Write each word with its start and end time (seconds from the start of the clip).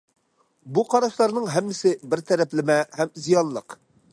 بۇ 0.77 0.83
قاراشلارنىڭ 0.93 1.45
ھەممىسى 1.57 1.93
بىر 2.15 2.25
تەرەپلىمە 2.31 2.79
ھەم 3.01 3.13
زىيانلىق. 3.27 3.79